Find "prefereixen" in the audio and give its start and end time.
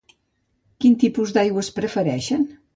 1.79-2.53